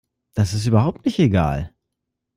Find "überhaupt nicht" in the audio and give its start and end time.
0.65-1.19